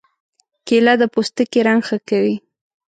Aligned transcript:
کېله 0.67 0.93
د 1.01 1.03
پوستکي 1.13 1.59
رنګ 1.67 1.81
ښه 1.87 1.97
کوي. 2.09 2.35